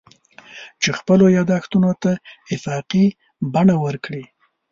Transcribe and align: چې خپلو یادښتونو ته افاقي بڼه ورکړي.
چې 0.81 0.89
خپلو 0.99 1.25
یادښتونو 1.37 1.91
ته 2.01 2.11
افاقي 2.55 3.05
بڼه 3.53 3.75
ورکړي. 3.83 4.23